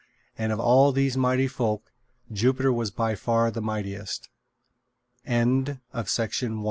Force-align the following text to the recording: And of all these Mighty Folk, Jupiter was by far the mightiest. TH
And 0.35 0.51
of 0.51 0.59
all 0.59 0.91
these 0.91 1.15
Mighty 1.15 1.45
Folk, 1.47 1.91
Jupiter 2.31 2.73
was 2.73 2.89
by 2.89 3.13
far 3.13 3.51
the 3.51 3.61
mightiest. 3.61 4.29
TH 5.27 5.79